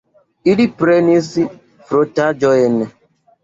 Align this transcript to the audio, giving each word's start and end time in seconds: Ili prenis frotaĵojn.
Ili 0.53 0.65
prenis 0.79 1.29
frotaĵojn. 1.93 2.85